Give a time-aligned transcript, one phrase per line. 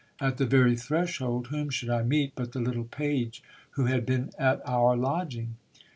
[0.19, 3.43] At the very threshold, whom should I meet but the little page
[3.77, 5.57] who had been at our lodging.